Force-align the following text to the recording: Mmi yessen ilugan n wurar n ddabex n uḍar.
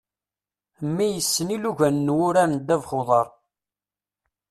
Mmi 0.87 1.07
yessen 1.13 1.53
ilugan 1.55 1.97
n 2.05 2.13
wurar 2.17 2.47
n 2.49 2.55
ddabex 2.59 2.89
n 2.93 2.97
uḍar. 2.99 3.27